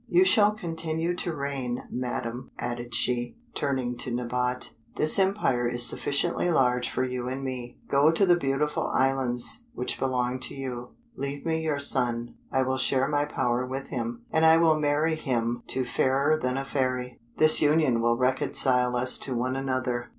[0.07, 6.49] You shall continue to reign, Madam," added she, turning to Nabote: "this empire is sufficiently
[6.49, 7.77] large for you and me.
[7.87, 10.95] Go to the Beautiful Islands, which belong to you.
[11.15, 15.13] Leave me your son; I will share my power with him, and I will marry
[15.13, 20.09] him to Fairer than a Fairy; this union will reconcile us to one another."